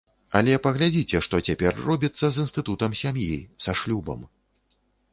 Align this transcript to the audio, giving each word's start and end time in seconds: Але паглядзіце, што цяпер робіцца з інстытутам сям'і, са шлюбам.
Але 0.37 0.53
паглядзіце, 0.63 1.21
што 1.25 1.41
цяпер 1.51 1.77
робіцца 1.89 2.25
з 2.31 2.35
інстытутам 2.49 2.91
сям'і, 3.05 3.31
са 3.67 3.71
шлюбам. 3.83 4.29